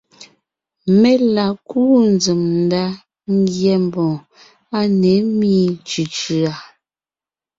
[0.99, 2.83] Mé la kúu nzsèm ndá
[3.35, 4.17] ńgyɛ́ mbɔ̀ɔn
[4.77, 5.53] á ne ḿmi
[5.87, 6.53] cʉ̀cʉ̀a;